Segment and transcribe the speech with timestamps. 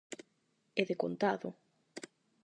[0.79, 1.49] E decontado.